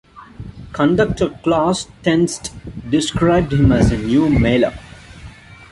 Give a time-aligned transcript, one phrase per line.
[0.73, 2.51] Conductor Klaus Tennstedt
[2.89, 4.73] described him as a "new Mahler".